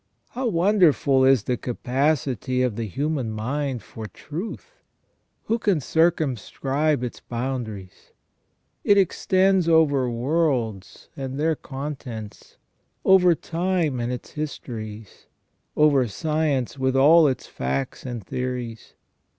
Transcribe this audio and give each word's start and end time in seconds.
How 0.29 0.47
won 0.47 0.79
derful 0.79 1.23
is 1.23 1.43
the 1.43 1.57
capacity 1.57 2.63
of 2.63 2.75
the 2.75 2.87
human 2.87 3.31
mind 3.31 3.83
for 3.83 4.07
truth! 4.07 4.81
Who 5.43 5.59
can 5.59 5.79
circumscribe 5.79 7.03
its 7.03 7.19
boundaries? 7.19 8.11
It 8.83 8.97
extends 8.97 9.69
over 9.69 10.09
worlds 10.09 11.09
and 11.15 11.39
their 11.39 11.55
contents, 11.55 12.57
over 13.05 13.35
time 13.35 13.99
and 13.99 14.11
its 14.11 14.31
histories, 14.31 15.27
over 15.77 16.07
science 16.07 16.79
with 16.79 16.95
all 16.95 17.27
its 17.27 17.45
facts 17.45 18.03
and 18.03 18.25
theories. 18.25 18.95